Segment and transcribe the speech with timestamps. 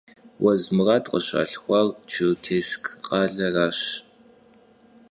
[0.41, 3.79] Vuezı Murat khışalhxuar Çêrkêssk khaleraş.